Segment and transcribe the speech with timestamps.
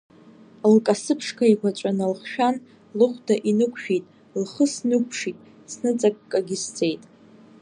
[0.73, 2.55] Лкасы ԥшқа еиқәаҵәа налхшәан,
[2.97, 4.05] лыхәда инықәшәеит,
[4.41, 5.37] лхы снықәԥшит,
[5.71, 7.03] сныҵаккагьы сцеит…